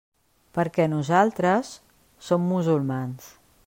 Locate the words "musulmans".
2.55-3.33